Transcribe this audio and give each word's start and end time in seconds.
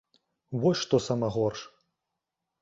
Вось 0.63 0.81
што 0.83 0.95
сама 1.09 1.29
горш! 1.37 1.61